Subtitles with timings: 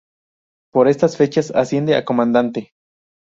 [0.73, 2.73] Por estas fechas asciende a comandante.